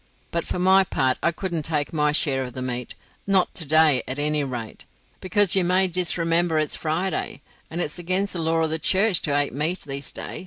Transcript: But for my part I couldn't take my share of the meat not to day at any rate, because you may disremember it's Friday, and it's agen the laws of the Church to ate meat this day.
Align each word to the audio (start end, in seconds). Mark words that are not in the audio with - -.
But 0.31 0.45
for 0.45 0.57
my 0.57 0.83
part 0.83 1.19
I 1.21 1.31
couldn't 1.31 1.61
take 1.61 1.93
my 1.93 2.11
share 2.11 2.41
of 2.41 2.53
the 2.53 2.63
meat 2.63 2.95
not 3.27 3.53
to 3.53 3.65
day 3.65 4.01
at 4.07 4.17
any 4.17 4.43
rate, 4.43 4.85
because 5.19 5.53
you 5.55 5.63
may 5.63 5.87
disremember 5.87 6.57
it's 6.57 6.75
Friday, 6.75 7.43
and 7.69 7.79
it's 7.79 7.99
agen 7.99 8.25
the 8.25 8.41
laws 8.41 8.65
of 8.65 8.71
the 8.71 8.79
Church 8.79 9.21
to 9.21 9.37
ate 9.37 9.53
meat 9.53 9.81
this 9.85 10.11
day. 10.11 10.39